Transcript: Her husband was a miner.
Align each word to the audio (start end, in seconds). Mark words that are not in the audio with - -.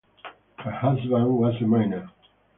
Her 0.57 0.71
husband 0.71 1.37
was 1.37 1.53
a 1.61 1.65
miner. 1.67 2.09